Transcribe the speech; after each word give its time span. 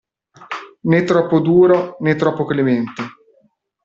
Né 0.89 1.03
troppo 1.09 1.37
duro, 1.39 1.77
né 2.01 2.15
troppo 2.15 2.47
clemente. 2.47 3.01